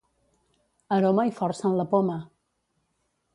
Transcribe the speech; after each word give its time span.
Aroma 0.97 1.25
i 1.29 1.33
força 1.41 1.67
en 1.71 1.77
la 1.81 1.87
poma! 1.93 2.17